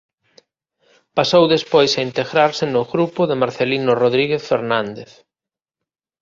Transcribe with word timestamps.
Pasou 1.17 1.43
despois 1.55 1.91
a 1.95 2.01
integrarse 2.09 2.65
no 2.73 2.83
grupo 2.93 3.21
de 3.29 3.35
Marcelino 3.41 3.91
Rodríguez 4.01 4.43
Fernández. 4.51 5.11